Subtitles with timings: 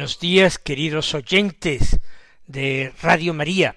[0.00, 2.00] Buenos días, queridos oyentes
[2.46, 3.76] de Radio María.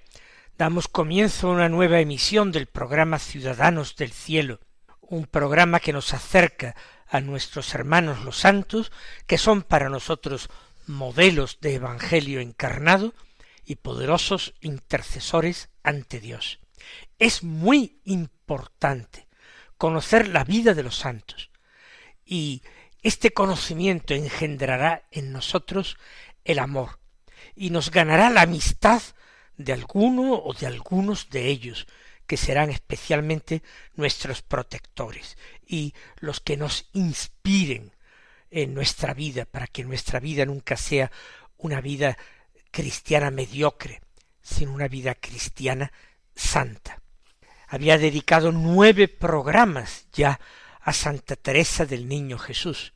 [0.57, 4.61] Damos comienzo a una nueva emisión del programa Ciudadanos del Cielo,
[5.01, 6.77] un programa que nos acerca
[7.09, 8.93] a nuestros hermanos los santos,
[9.27, 10.47] que son para nosotros
[10.87, 13.13] modelos de Evangelio encarnado
[13.65, 16.61] y poderosos intercesores ante Dios.
[17.19, 19.27] Es muy importante
[19.77, 21.49] conocer la vida de los santos
[22.25, 22.61] y
[23.03, 25.97] este conocimiento engendrará en nosotros
[26.45, 26.99] el amor
[27.55, 29.01] y nos ganará la amistad
[29.57, 31.85] de alguno o de algunos de ellos,
[32.25, 33.61] que serán especialmente
[33.95, 35.37] nuestros protectores
[35.67, 37.91] y los que nos inspiren
[38.49, 41.11] en nuestra vida, para que nuestra vida nunca sea
[41.57, 42.17] una vida
[42.71, 44.01] cristiana mediocre,
[44.41, 45.91] sino una vida cristiana
[46.35, 47.01] santa.
[47.67, 50.39] Había dedicado nueve programas ya
[50.83, 52.93] a Santa Teresa del Niño Jesús.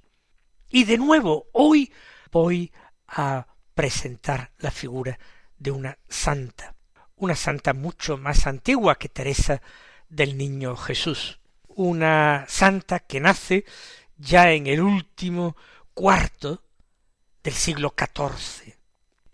[0.70, 1.92] Y de nuevo, hoy
[2.32, 2.72] voy
[3.08, 5.18] a presentar la figura
[5.58, 6.76] de una santa,
[7.16, 9.62] una santa mucho más antigua que Teresa
[10.10, 11.40] del Niño Jesús,
[11.70, 13.66] una santa que nace
[14.18, 15.56] ya en el último
[15.94, 16.64] cuarto
[17.42, 18.74] del siglo XIV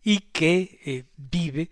[0.03, 1.71] y que eh, vive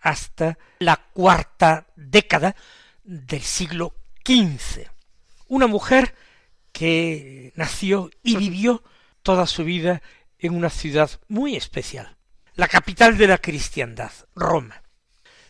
[0.00, 2.56] hasta la cuarta década
[3.04, 3.94] del siglo
[4.24, 4.95] XV
[5.48, 6.14] una mujer
[6.72, 8.82] que nació y vivió
[9.22, 10.02] toda su vida
[10.38, 12.16] en una ciudad muy especial,
[12.54, 14.82] la capital de la cristiandad, Roma.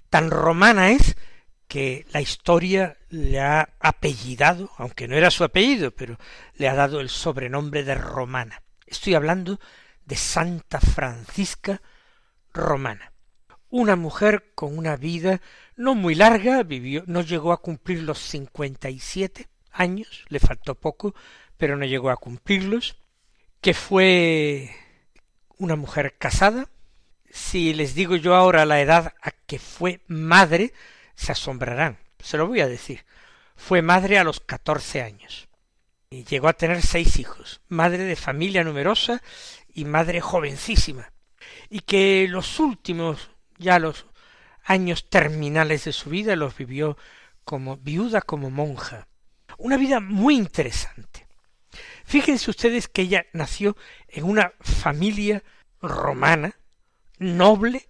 [0.09, 1.17] Tan romana es
[1.67, 6.17] que la historia le ha apellidado, aunque no era su apellido, pero
[6.55, 8.63] le ha dado el sobrenombre de romana.
[8.87, 9.59] Estoy hablando
[10.05, 11.83] de Santa Francisca
[12.55, 13.13] Romana.
[13.69, 15.41] Una mujer con una vida
[15.75, 20.75] no muy larga, vivió, no llegó a cumplir los cincuenta y siete, años, le faltó
[20.75, 21.14] poco,
[21.56, 22.97] pero no llegó a cumplirlos,
[23.60, 24.75] que fue
[25.59, 26.69] una mujer casada.
[27.31, 30.72] Si les digo yo ahora la edad a que fue madre,
[31.15, 31.98] se asombrarán.
[32.19, 33.04] Se lo voy a decir.
[33.56, 35.48] Fue madre a los catorce años.
[36.10, 39.22] Y llegó a tener seis hijos, madre de familia numerosa
[39.75, 41.12] y madre jovencísima.
[41.69, 44.06] Y que los últimos, ya los
[44.65, 46.97] años terminales de su vida los vivió
[47.44, 49.09] como viuda, como monja
[49.59, 51.27] una vida muy interesante.
[52.05, 53.77] Fíjense ustedes que ella nació
[54.09, 55.44] en una familia
[55.81, 56.59] romana,
[57.19, 57.89] noble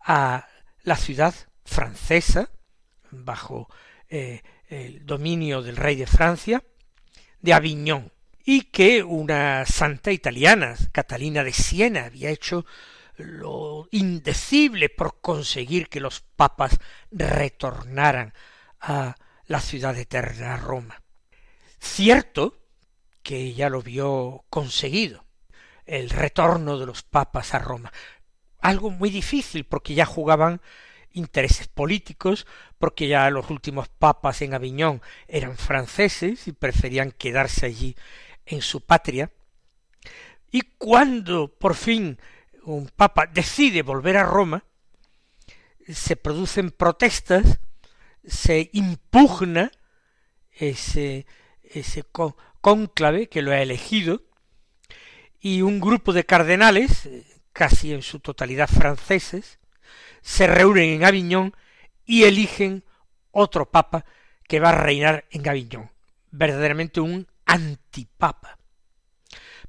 [0.05, 0.47] a
[0.83, 1.33] la ciudad
[1.65, 2.51] francesa,
[3.09, 3.67] bajo
[4.07, 6.63] eh, el dominio del rey de Francia,
[7.41, 8.11] de Aviñón,
[8.45, 12.67] y que una santa italiana, Catalina de Siena, había hecho
[13.15, 16.77] lo indecible por conseguir que los papas
[17.09, 18.35] retornaran
[18.79, 19.15] a
[19.45, 21.01] la ciudad eterna, Roma.
[21.79, 22.57] Cierto
[23.23, 25.25] que ya lo vio conseguido,
[25.85, 27.91] el retorno de los papas a Roma.
[28.59, 30.61] Algo muy difícil porque ya jugaban
[31.11, 32.47] intereses políticos,
[32.77, 37.95] porque ya los últimos papas en Aviñón eran franceses y preferían quedarse allí
[38.45, 39.31] en su patria.
[40.51, 42.19] Y cuando por fin
[42.63, 44.63] un papa decide volver a Roma,
[45.87, 47.59] se producen protestas
[48.27, 49.71] se impugna
[50.51, 51.25] ese,
[51.63, 52.03] ese
[52.61, 54.23] cónclave que lo ha elegido
[55.39, 59.59] y un grupo de cardenales, eh, casi en su totalidad franceses,
[60.21, 61.55] se reúnen en Aviñón
[62.05, 62.83] y eligen
[63.31, 64.05] otro papa
[64.47, 65.91] que va a reinar en Aviñón,
[66.31, 68.57] verdaderamente un antipapa.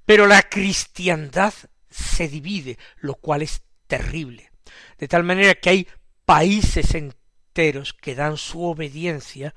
[0.04, 1.54] Pero la cristiandad
[1.90, 4.50] se divide, lo cual es terrible,
[4.98, 5.88] de tal manera que hay
[6.24, 7.14] países en
[8.00, 9.52] que dan su obediencia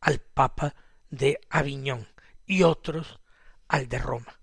[0.00, 0.76] al Papa
[1.10, 2.06] de Aviñón
[2.46, 3.18] y otros
[3.66, 4.38] al de Roma.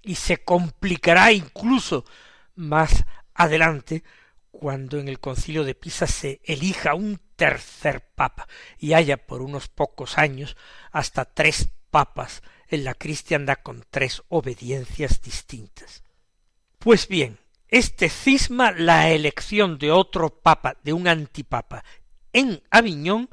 [0.00, 2.06] Y se complicará incluso
[2.54, 3.04] más
[3.34, 4.04] adelante
[4.50, 8.48] cuando en el concilio de Pisa se elija un tercer papa
[8.78, 10.56] y haya por unos pocos años
[10.92, 16.04] hasta tres papas en la cristiandad con tres obediencias distintas.
[16.78, 17.38] Pues bien,
[17.68, 21.84] este cisma, la elección de otro papa, de un antipapa,
[22.34, 23.30] en Aviñón,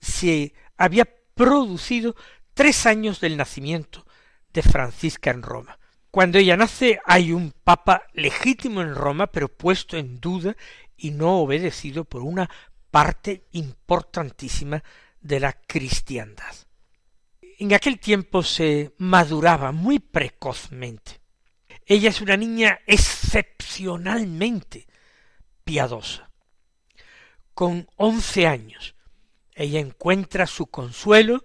[0.00, 2.14] se había producido
[2.52, 4.04] tres años del nacimiento
[4.52, 5.78] de Francisca en Roma.
[6.10, 10.56] Cuando ella nace hay un papa legítimo en Roma, pero puesto en duda
[10.96, 12.50] y no obedecido por una
[12.90, 14.82] parte importantísima
[15.20, 16.54] de la cristiandad.
[17.58, 21.20] En aquel tiempo se maduraba muy precozmente.
[21.86, 24.86] Ella es una niña excepcionalmente
[25.64, 26.29] piadosa.
[27.54, 28.94] Con once años,
[29.54, 31.44] ella encuentra su consuelo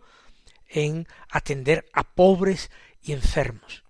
[0.68, 2.72] en atender a pobres
[3.02, 3.84] y enfermos,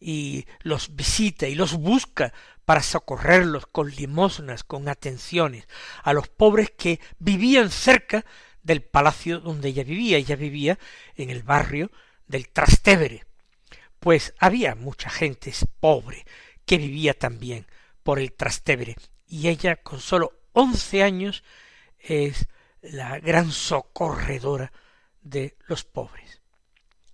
[0.00, 2.32] y los visita y los busca
[2.64, 5.68] para socorrerlos con limosnas, con atenciones,
[6.02, 8.24] a los pobres que vivían cerca
[8.62, 10.18] del palacio donde ella vivía.
[10.18, 10.78] Ella vivía
[11.14, 11.92] en el barrio
[12.26, 13.24] del Trastevere,
[14.00, 16.26] pues había mucha gente pobre
[16.64, 17.66] que vivía también
[18.02, 18.96] por el Trastevere,
[19.28, 21.44] y ella con sólo once años
[21.98, 22.48] es
[22.80, 24.72] la gran socorredora
[25.20, 26.40] de los pobres.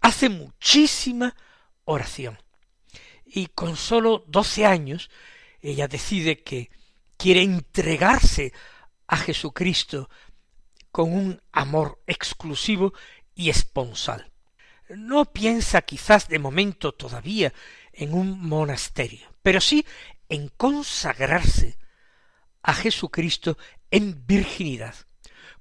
[0.00, 1.34] Hace muchísima
[1.84, 2.38] oración,
[3.26, 5.10] y con sólo doce años
[5.60, 6.70] ella decide que
[7.16, 8.52] quiere entregarse
[9.08, 10.08] a Jesucristo
[10.92, 12.92] con un amor exclusivo
[13.34, 14.30] y esponsal.
[14.88, 17.52] No piensa quizás de momento todavía
[17.92, 19.84] en un monasterio, pero sí
[20.28, 21.81] en consagrarse
[22.62, 23.58] a Jesucristo
[23.90, 24.94] en virginidad,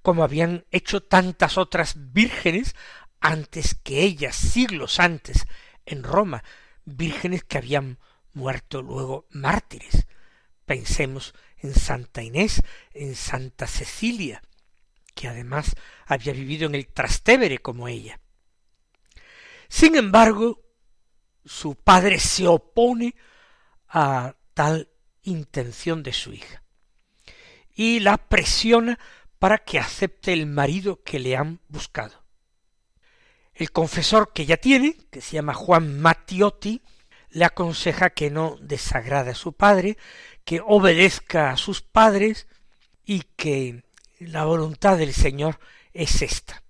[0.01, 2.75] como habían hecho tantas otras vírgenes
[3.19, 5.45] antes que ellas, siglos antes,
[5.85, 6.43] en Roma,
[6.85, 7.99] vírgenes que habían
[8.33, 10.07] muerto luego mártires.
[10.65, 12.61] Pensemos en Santa Inés,
[12.93, 14.41] en Santa Cecilia,
[15.13, 15.75] que además
[16.05, 18.19] había vivido en el Trastevere como ella.
[19.67, 20.61] Sin embargo,
[21.45, 23.15] su padre se opone
[23.87, 24.89] a tal
[25.23, 26.60] intención de su hija
[27.73, 28.99] y la presiona
[29.39, 32.23] para que acepte el marido que le han buscado.
[33.53, 36.81] El confesor que ella tiene, que se llama Juan Mattiotti,
[37.29, 39.97] le aconseja que no desagrade a su padre,
[40.43, 42.47] que obedezca a sus padres
[43.05, 43.83] y que
[44.19, 45.59] la voluntad del Señor
[45.93, 46.63] es esta.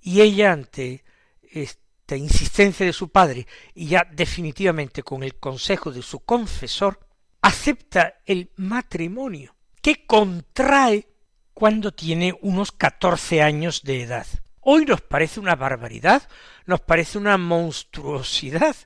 [0.00, 1.04] Y ella ante
[1.42, 7.06] esta insistencia de su padre y ya definitivamente con el consejo de su confesor,
[7.42, 11.08] acepta el matrimonio que contrae
[11.54, 14.26] cuando tiene unos catorce años de edad.
[14.60, 16.28] Hoy nos parece una barbaridad,
[16.66, 18.76] nos parece una monstruosidad,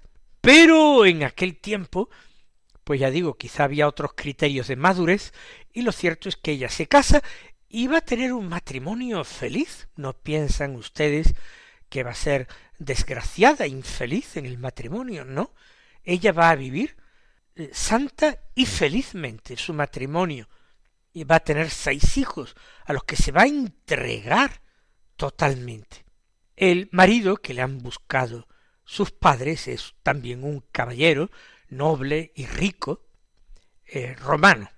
[0.40, 2.08] pero en aquel tiempo,
[2.84, 5.32] pues ya digo, quizá había otros criterios de madurez,
[5.72, 7.22] y lo cierto es que ella se casa
[7.68, 9.88] y va a tener un matrimonio feliz.
[9.96, 11.34] ¿No piensan ustedes
[11.88, 12.46] que va a ser
[12.78, 15.24] desgraciada, infeliz en el matrimonio?
[15.24, 15.52] No.
[16.04, 16.96] Ella va a vivir
[17.56, 20.48] eh, santa y felizmente su matrimonio
[21.14, 22.54] y va a tener seis hijos
[22.84, 24.60] a los que se va a entregar
[25.16, 26.04] totalmente.
[26.56, 28.46] El marido que le han buscado
[28.84, 31.30] sus padres es también un caballero
[31.68, 33.06] noble y rico
[33.86, 34.68] eh, romano.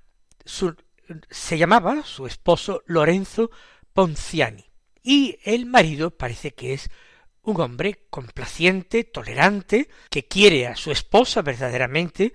[1.30, 3.50] se llamaba su esposo Lorenzo
[3.92, 4.66] Ponciani
[5.02, 6.90] y el marido parece que es
[7.42, 12.34] un hombre complaciente, tolerante, que quiere a su esposa verdaderamente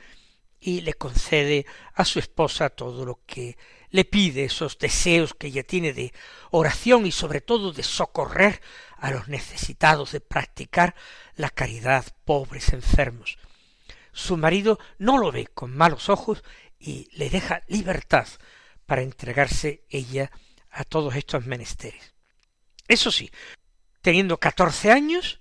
[0.59, 3.57] y le concede a su esposa todo lo que
[3.91, 6.13] le pide, esos deseos que ella tiene de
[6.49, 8.61] oración y sobre todo de socorrer
[8.97, 10.95] a los necesitados, de practicar
[11.35, 13.37] la caridad, pobres, enfermos.
[14.13, 16.43] Su marido no lo ve con malos ojos
[16.79, 18.27] y le deja libertad
[18.85, 20.31] para entregarse ella
[20.69, 22.13] a todos estos menesteres.
[22.87, 23.31] Eso sí,
[24.01, 25.39] teniendo catorce años,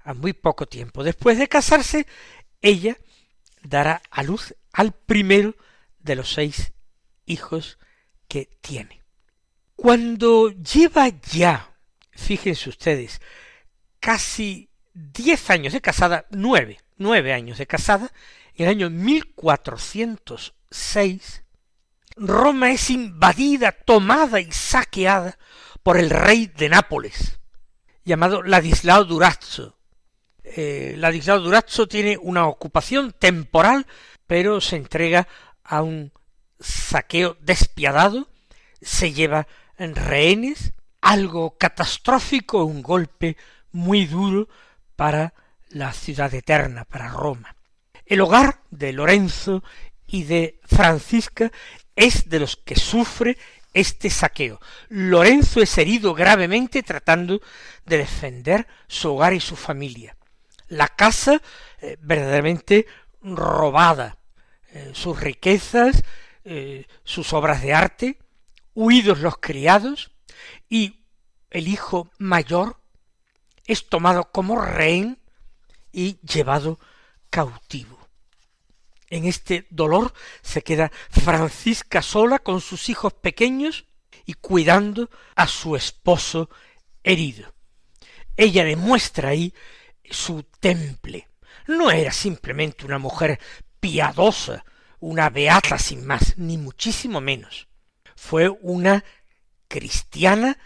[0.00, 2.06] a muy poco tiempo después de casarse,
[2.60, 2.96] ella
[3.62, 5.54] dará a luz al primero
[5.98, 6.72] de los seis
[7.28, 7.78] hijos
[8.26, 9.04] que tiene.
[9.76, 11.76] Cuando lleva ya,
[12.10, 13.20] fíjense ustedes,
[14.00, 18.12] casi diez años de casada, nueve, nueve años de casada,
[18.54, 21.44] en el año 1406,
[22.16, 25.38] Roma es invadida, tomada y saqueada
[25.84, 27.38] por el rey de Nápoles,
[28.04, 29.78] llamado Ladislao Durazzo.
[30.42, 33.86] Eh, Ladislao Durazzo tiene una ocupación temporal,
[34.26, 35.28] pero se entrega
[35.62, 36.10] a un
[36.60, 38.28] saqueo despiadado,
[38.80, 39.46] se lleva
[39.78, 43.36] rehenes, algo catastrófico, un golpe
[43.72, 44.48] muy duro
[44.96, 45.34] para
[45.68, 47.54] la ciudad eterna, para Roma.
[48.06, 49.62] El hogar de Lorenzo
[50.06, 51.52] y de Francisca
[51.94, 53.36] es de los que sufre
[53.74, 54.60] este saqueo.
[54.88, 57.40] Lorenzo es herido gravemente tratando
[57.84, 60.16] de defender su hogar y su familia.
[60.68, 61.40] La casa
[61.80, 62.86] eh, verdaderamente
[63.22, 64.18] robada,
[64.72, 66.02] eh, sus riquezas,
[66.50, 68.18] eh, sus obras de arte,
[68.74, 70.12] huidos los criados,
[70.70, 71.04] y
[71.50, 72.80] el hijo mayor
[73.66, 75.18] es tomado como rehén
[75.92, 76.80] y llevado
[77.28, 77.98] cautivo.
[79.10, 83.84] En este dolor se queda Francisca sola con sus hijos pequeños
[84.24, 86.48] y cuidando a su esposo
[87.02, 87.52] herido.
[88.38, 89.52] Ella demuestra ahí
[90.10, 91.28] su temple.
[91.66, 93.38] No era simplemente una mujer
[93.80, 94.64] piadosa,
[95.00, 97.68] una beata sin más, ni muchísimo menos.
[98.16, 99.04] Fue una
[99.68, 100.58] cristiana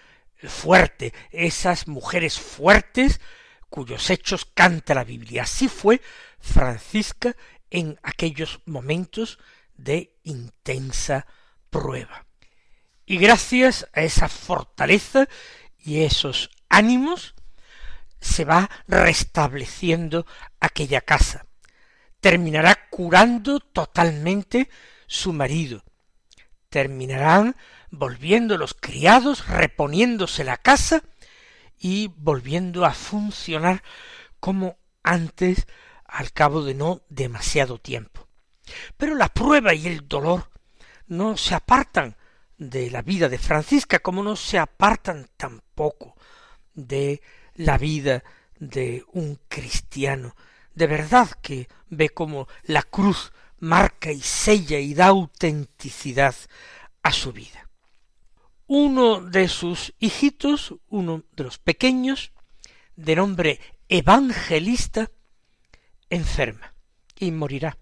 [0.49, 3.21] fuerte, esas mujeres fuertes
[3.69, 5.43] cuyos hechos canta la Biblia.
[5.43, 6.01] Así fue
[6.41, 7.35] Francisca
[7.71, 9.39] en aquellos momentos
[9.75, 11.27] de intensa
[11.71, 12.27] prueba.
[13.07, 15.29] Y gracias a esa fortaleza
[15.79, 17.35] y esos ánimos
[18.21, 20.27] se va restableciendo
[20.61, 21.47] aquella casa.
[22.23, 24.71] Terminará curando totalmente
[25.09, 25.83] su marido.
[26.69, 27.57] Terminarán
[27.91, 31.03] volviendo los criados, reponiéndose la casa
[31.77, 33.83] y volviendo a funcionar
[34.39, 35.67] como antes
[36.05, 38.29] al cabo de no demasiado tiempo.
[38.97, 40.49] Pero la prueba y el dolor
[41.09, 42.17] no se apartan
[42.57, 46.15] de la vida de Francisca como no se apartan tampoco
[46.73, 47.21] de
[47.57, 48.23] la vida
[48.61, 50.37] de un cristiano
[50.75, 56.35] de verdad que ve como la cruz marca y sella y da autenticidad
[57.03, 57.69] a su vida.
[58.67, 62.33] Uno de sus hijitos, uno de los pequeños,
[62.97, 65.11] de nombre Evangelista,
[66.09, 66.75] enferma
[67.19, 67.79] y morirá,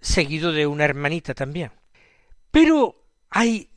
[0.00, 1.72] seguido de una hermanita también.
[2.50, 3.70] Pero hay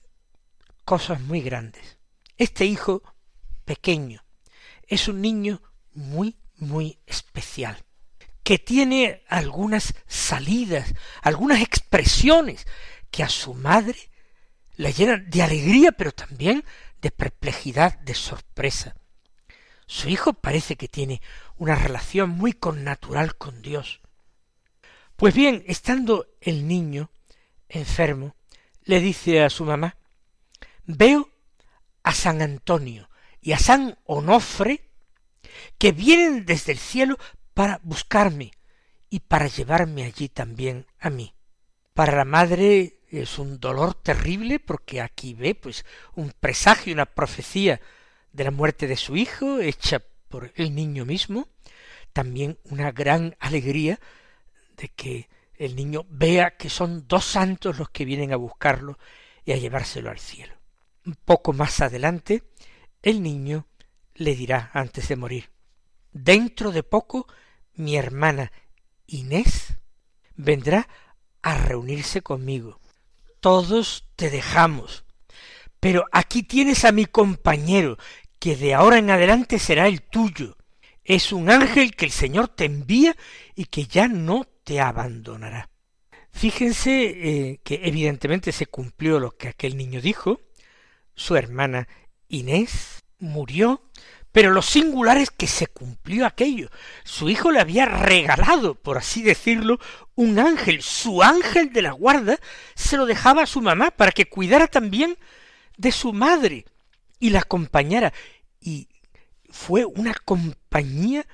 [0.83, 1.97] cosas muy grandes.
[2.37, 3.01] Este hijo
[3.63, 4.23] pequeño
[4.87, 5.61] es un niño
[5.93, 7.84] muy, muy especial,
[8.45, 12.67] que tiene algunas salidas, algunas expresiones
[13.09, 13.97] que a su madre
[14.75, 16.63] la llenan de alegría, pero también
[17.01, 18.95] de perplejidad, de sorpresa.
[19.87, 21.23] Su hijo parece que tiene
[21.57, 23.99] una relación muy connatural con Dios.
[25.15, 27.09] Pues bien, estando el niño
[27.67, 28.35] enfermo,
[28.83, 29.97] le dice a su mamá,
[30.85, 31.31] veo
[32.03, 33.09] a San Antonio
[33.41, 34.87] y a San Onofre
[35.79, 37.17] que vienen desde el cielo
[37.55, 38.51] para buscarme
[39.09, 41.33] y para llevarme allí también a mí.
[41.93, 45.85] Para la madre es un dolor terrible porque aquí ve pues
[46.15, 47.79] un presagio, una profecía
[48.33, 51.47] de la muerte de su hijo hecha por el niño mismo,
[52.11, 53.99] también una gran alegría
[54.75, 58.99] de que el niño vea que son dos santos los que vienen a buscarlo
[59.45, 60.53] y a llevárselo al cielo.
[61.05, 62.43] Un poco más adelante,
[63.01, 63.67] el niño
[64.15, 65.51] le dirá antes de morir,
[66.11, 67.27] dentro de poco
[67.75, 68.51] mi hermana
[69.07, 69.77] Inés
[70.35, 70.87] vendrá
[71.41, 72.79] a reunirse conmigo.
[73.39, 75.05] Todos te dejamos,
[75.79, 77.97] pero aquí tienes a mi compañero,
[78.39, 80.57] que de ahora en adelante será el tuyo.
[81.03, 83.15] Es un ángel que el Señor te envía
[83.55, 85.69] y que ya no te abandonará.
[86.31, 90.41] Fíjense eh, que evidentemente se cumplió lo que aquel niño dijo.
[91.13, 91.87] Su hermana
[92.27, 93.89] Inés murió,
[94.35, 96.69] pero lo singular es que se cumplió aquello.
[97.05, 99.79] Su hijo le había regalado, por así decirlo,
[100.13, 100.81] un ángel.
[100.81, 102.37] Su ángel de la guarda
[102.75, 105.17] se lo dejaba a su mamá para que cuidara también
[105.77, 106.65] de su madre
[107.17, 108.11] y la acompañara
[108.59, 108.89] y
[109.49, 111.25] fue una compañía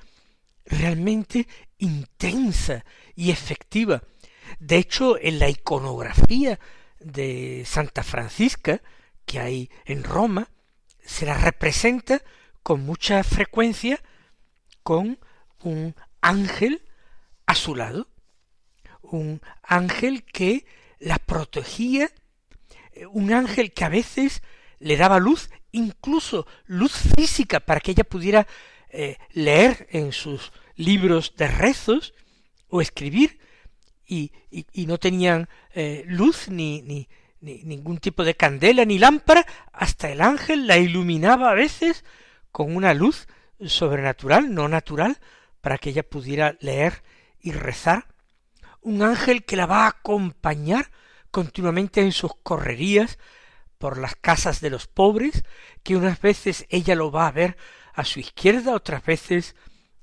[0.64, 2.84] realmente intensa
[3.16, 4.04] y efectiva.
[4.60, 6.60] De hecho, en la iconografía
[7.00, 8.80] de Santa Francisca
[9.26, 10.52] que hay en Roma,
[11.04, 12.22] se la representa
[12.62, 14.00] con mucha frecuencia
[14.82, 15.18] con
[15.62, 16.82] un ángel
[17.46, 18.08] a su lado,
[19.02, 20.66] un ángel que
[20.98, 22.10] la protegía,
[23.10, 24.42] un ángel que a veces
[24.78, 28.46] le daba luz incluso luz física para que ella pudiera
[28.90, 32.14] eh, leer en sus libros de rezos
[32.68, 33.38] o escribir
[34.06, 34.32] y,
[34.86, 37.08] no tenían eh, luz ni, ni
[37.40, 42.04] ningún tipo de candela ni lámpara, hasta el ángel la iluminaba a veces
[42.52, 43.26] con una luz
[43.64, 45.18] sobrenatural, no natural,
[45.60, 47.02] para que ella pudiera leer
[47.40, 48.06] y rezar.
[48.80, 50.90] Un ángel que la va a acompañar
[51.30, 53.18] continuamente en sus correrías
[53.78, 55.42] por las casas de los pobres,
[55.82, 57.56] que unas veces ella lo va a ver
[57.94, 59.56] a su izquierda, otras veces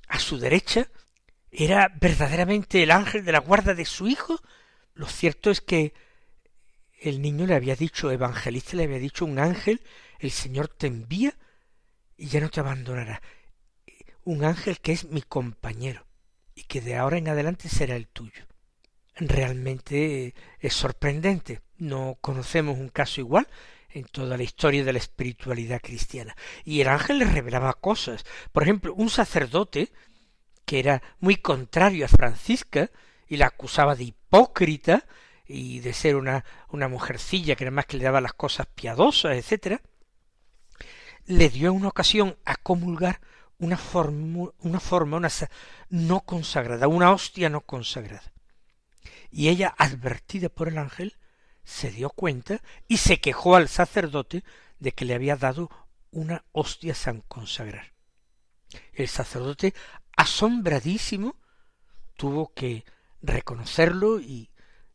[0.07, 0.87] a su derecha,
[1.51, 4.39] era verdaderamente el ángel de la guarda de su hijo.
[4.93, 5.93] Lo cierto es que
[6.99, 9.81] el niño le había dicho, evangelista le había dicho, un ángel,
[10.19, 11.35] el Señor te envía
[12.19, 13.21] y ya no te abandonará.
[14.25, 16.05] Un ángel que es mi compañero
[16.53, 18.45] y que de ahora en adelante será el tuyo.
[19.15, 21.61] Realmente es sorprendente.
[21.77, 23.47] No conocemos un caso igual
[23.89, 26.35] en toda la historia de la espiritualidad cristiana.
[26.65, 28.25] Y el ángel le revelaba cosas.
[28.51, 29.91] Por ejemplo, un sacerdote
[30.65, 32.91] que era muy contrario a Francisca
[33.27, 35.05] y la acusaba de hipócrita
[35.47, 39.35] y de ser una, una mujercilla que nada más que le daba las cosas piadosas,
[39.35, 39.81] etcétera,
[41.29, 43.21] le dio una ocasión a comulgar
[43.59, 45.29] una forma, una forma una
[45.89, 48.33] no consagrada, una hostia no consagrada.
[49.31, 51.17] Y ella, advertida por el ángel,
[51.63, 54.43] se dio cuenta y se quejó al sacerdote
[54.79, 55.69] de que le había dado
[56.09, 57.93] una hostia san consagrar.
[58.91, 59.75] El sacerdote,
[60.17, 61.36] asombradísimo,
[62.17, 62.86] tuvo que
[63.21, 64.50] reconocerlo y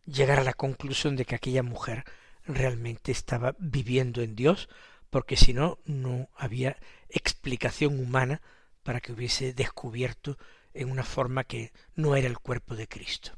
[0.04, 2.04] llegar a la conclusión de que aquella mujer
[2.44, 4.68] realmente estaba viviendo en Dios,
[5.14, 6.76] porque si no, no había
[7.08, 8.42] explicación humana
[8.82, 10.36] para que hubiese descubierto
[10.72, 13.30] en una forma que no era el cuerpo de Cristo.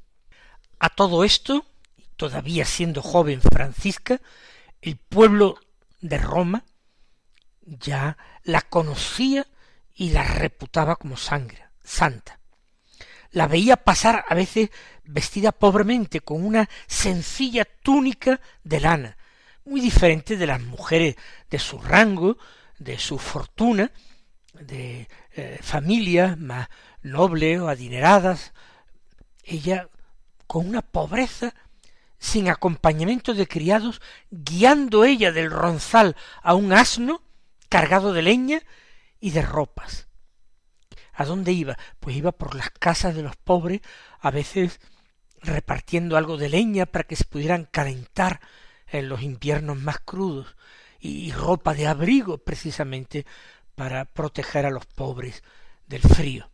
[0.78, 1.66] A todo esto,
[2.16, 4.22] todavía siendo joven Francisca,
[4.80, 5.60] el pueblo
[6.00, 6.64] de Roma
[7.60, 9.46] ya la conocía
[9.94, 12.40] y la reputaba como sangre, santa.
[13.32, 14.70] La veía pasar a veces
[15.04, 19.18] vestida pobremente con una sencilla túnica de lana,
[19.66, 21.16] muy diferente de las mujeres
[21.50, 22.38] de su rango,
[22.78, 23.90] de su fortuna,
[24.54, 26.68] de eh, familias más
[27.02, 28.52] nobles o adineradas,
[29.44, 29.88] ella
[30.46, 31.54] con una pobreza
[32.18, 34.00] sin acompañamiento de criados,
[34.30, 37.22] guiando ella del ronzal a un asno
[37.68, 38.60] cargado de leña
[39.20, 40.08] y de ropas.
[41.12, 41.76] ¿A dónde iba?
[42.00, 43.80] Pues iba por las casas de los pobres,
[44.20, 44.80] a veces
[45.40, 48.40] repartiendo algo de leña para que se pudieran calentar
[48.88, 50.56] en los inviernos más crudos,
[50.98, 53.26] y ropa de abrigo precisamente
[53.74, 55.42] para proteger a los pobres
[55.86, 56.50] del frío.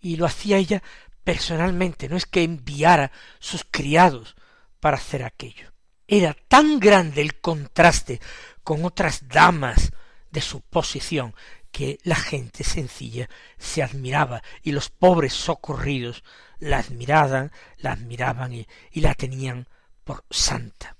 [0.00, 0.82] Y lo hacía ella
[1.24, 4.36] personalmente, no es que enviara sus criados
[4.80, 5.72] para hacer aquello.
[6.06, 8.20] Era tan grande el contraste
[8.62, 9.92] con otras damas
[10.30, 11.34] de su posición
[11.72, 16.22] que la gente sencilla se admiraba y los pobres socorridos
[16.58, 19.66] la admiraban, la admiraban y, y la tenían
[20.04, 20.93] por santa.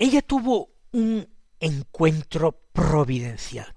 [0.00, 1.28] Ella tuvo un
[1.60, 3.74] encuentro providencial.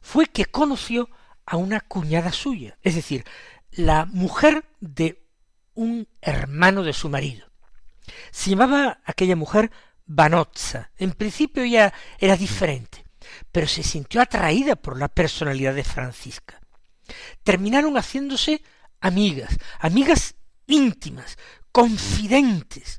[0.00, 1.08] Fue que conoció
[1.46, 3.24] a una cuñada suya, es decir,
[3.70, 5.24] la mujer de
[5.74, 7.46] un hermano de su marido.
[8.32, 9.70] Se llamaba aquella mujer
[10.06, 10.90] Vanozza.
[10.98, 13.04] En principio ya era diferente,
[13.52, 16.60] pero se sintió atraída por la personalidad de Francisca.
[17.44, 18.60] Terminaron haciéndose
[19.00, 20.34] amigas, amigas
[20.66, 21.38] íntimas,
[21.70, 22.98] confidentes.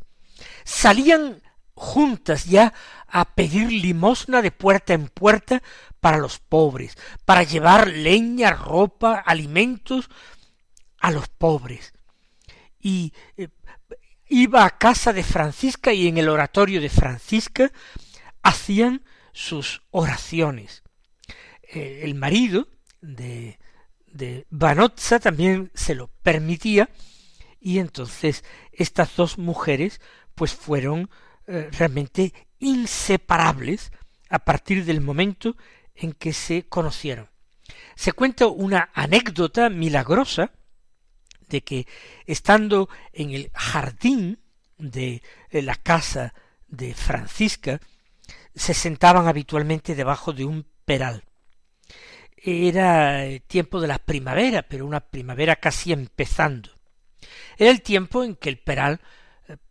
[0.64, 1.44] Salían
[1.76, 2.74] juntas ya
[3.08, 5.62] a pedir limosna de puerta en puerta
[6.00, 10.10] para los pobres, para llevar leña, ropa, alimentos
[11.00, 11.94] a los pobres.
[12.80, 13.50] Y eh,
[14.28, 17.72] iba a casa de Francisca y en el oratorio de Francisca
[18.42, 20.84] hacían sus oraciones.
[21.62, 22.68] Eh, el marido
[23.02, 23.60] de,
[24.08, 26.90] de Vanozza también se lo permitía
[27.60, 30.02] y entonces estas dos mujeres
[30.36, 31.10] pues fueron
[31.48, 33.92] eh, realmente inseparables
[34.30, 35.56] a partir del momento
[35.96, 37.30] en que se conocieron.
[37.96, 40.52] Se cuenta una anécdota milagrosa
[41.48, 41.88] de que
[42.26, 44.40] estando en el jardín
[44.78, 46.34] de la casa
[46.68, 47.80] de Francisca,
[48.56, 51.24] se sentaban habitualmente debajo de un peral.
[52.36, 56.70] Era el tiempo de la primavera, pero una primavera casi empezando.
[57.58, 59.00] Era el tiempo en que el peral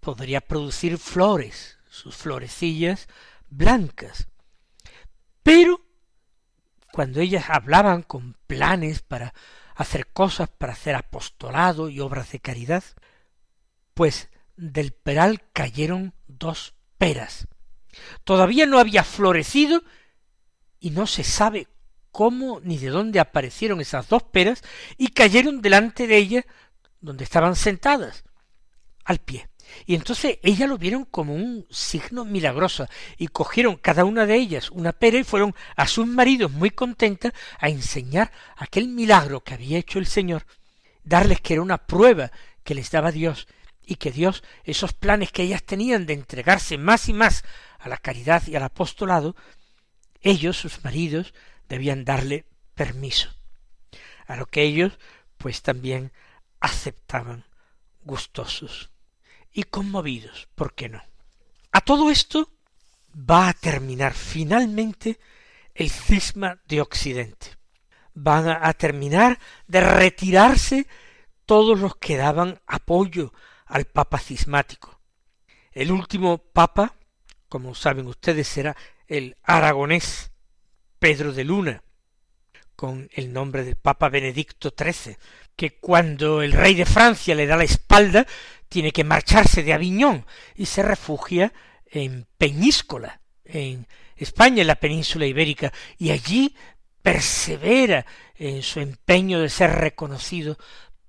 [0.00, 3.08] podría producir flores, sus florecillas
[3.48, 4.28] blancas.
[5.42, 5.84] Pero
[6.92, 9.34] cuando ellas hablaban con planes para
[9.74, 12.84] hacer cosas, para hacer apostolado y obras de caridad,
[13.94, 17.48] pues del peral cayeron dos peras.
[18.24, 19.82] Todavía no había florecido
[20.80, 21.68] y no se sabe
[22.10, 24.62] cómo ni de dónde aparecieron esas dos peras
[24.98, 26.46] y cayeron delante de ella
[27.00, 28.24] donde estaban sentadas,
[29.04, 29.48] al pie.
[29.86, 32.86] Y entonces ellas lo vieron como un signo milagroso
[33.16, 37.32] y cogieron cada una de ellas una pera y fueron a sus maridos muy contentas
[37.58, 40.46] a enseñar aquel milagro que había hecho el Señor,
[41.04, 42.30] darles que era una prueba
[42.64, 43.48] que les daba Dios
[43.84, 47.44] y que Dios, esos planes que ellas tenían de entregarse más y más
[47.78, 49.34] a la caridad y al apostolado,
[50.20, 51.34] ellos, sus maridos,
[51.68, 53.30] debían darle permiso,
[54.26, 54.98] a lo que ellos
[55.36, 56.12] pues también
[56.60, 57.44] aceptaban
[58.04, 58.91] gustosos
[59.52, 61.02] y conmovidos, ¿por qué no?
[61.72, 62.50] A todo esto
[63.14, 65.18] va a terminar finalmente
[65.74, 67.56] el cisma de Occidente.
[68.14, 70.86] Van a terminar de retirarse
[71.46, 73.32] todos los que daban apoyo
[73.66, 75.00] al papa cismático.
[75.72, 76.94] El último papa,
[77.48, 80.30] como saben ustedes, será el aragonés
[80.98, 81.82] Pedro de Luna,
[82.76, 85.16] con el nombre del Papa Benedicto XIII,
[85.56, 88.26] que cuando el rey de Francia le da la espalda,
[88.72, 90.24] tiene que marcharse de Aviñón
[90.56, 91.52] y se refugia
[91.84, 96.56] en Peñíscola, en España, en la península ibérica, y allí
[97.02, 100.56] persevera en su empeño de ser reconocido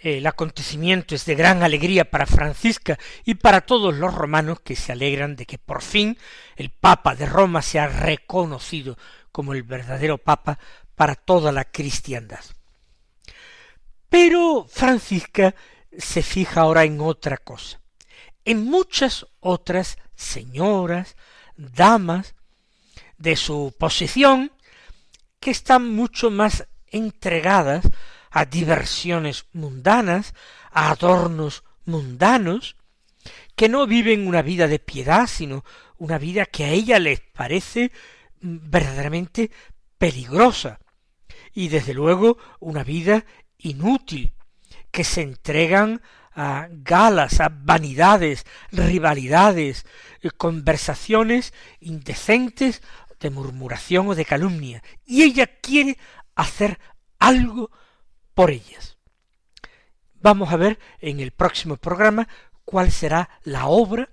[0.00, 4.92] El acontecimiento es de gran alegría para Francisca y para todos los romanos que se
[4.92, 6.16] alegran de que por fin
[6.54, 8.96] el Papa de Roma sea reconocido
[9.32, 10.58] como el verdadero Papa
[10.94, 12.44] para toda la cristiandad.
[14.20, 15.54] Pero Francisca
[15.96, 17.80] se fija ahora en otra cosa,
[18.44, 21.14] en muchas otras señoras,
[21.56, 22.34] damas
[23.16, 24.50] de su posición,
[25.38, 27.88] que están mucho más entregadas
[28.32, 30.34] a diversiones mundanas,
[30.72, 32.74] a adornos mundanos,
[33.54, 35.64] que no viven una vida de piedad, sino
[35.96, 37.92] una vida que a ella les parece
[38.40, 39.52] verdaderamente
[39.96, 40.80] peligrosa,
[41.54, 43.24] y desde luego una vida
[43.58, 44.32] inútil,
[44.90, 46.00] que se entregan
[46.32, 49.86] a galas, a vanidades, rivalidades,
[50.22, 52.82] eh, conversaciones indecentes
[53.18, 55.98] de murmuración o de calumnia, y ella quiere
[56.36, 56.78] hacer
[57.18, 57.70] algo
[58.34, 58.98] por ellas.
[60.14, 62.28] Vamos a ver en el próximo programa
[62.64, 64.08] cuál será la obra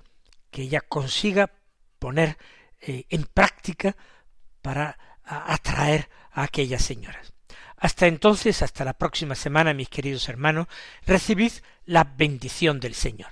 [0.49, 1.51] que ella consiga
[1.99, 2.37] poner
[2.81, 3.95] eh, en práctica
[4.61, 7.34] para atraer a aquellas señoras.
[7.77, 10.67] Hasta entonces, hasta la próxima semana, mis queridos hermanos,
[11.05, 11.51] recibid
[11.85, 13.31] la bendición del Señor.